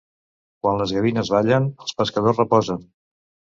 Quan 0.65 0.79
les 0.83 0.93
gavines 0.95 1.29
ballen, 1.35 1.69
els 1.87 1.95
pescadors 2.01 2.43
reposen. 2.43 2.83